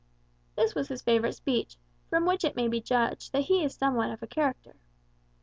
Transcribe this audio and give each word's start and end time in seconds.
This 0.55 0.73
was 0.73 0.87
his 0.87 1.03
favorite 1.03 1.33
speech, 1.35 1.77
from 2.09 2.25
which 2.25 2.43
it 2.43 2.55
may 2.55 2.67
be 2.67 2.81
judged 2.81 3.37
he 3.37 3.61
was 3.61 3.75
somewhat 3.75 4.09
of 4.09 4.23
a 4.23 4.27
character. 4.27 4.75